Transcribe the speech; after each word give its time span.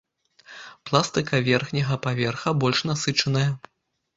Пластыка 0.91 1.37
верхняга 1.49 1.97
паверха 2.07 2.57
больш 2.65 2.79
насычаная. 2.93 3.49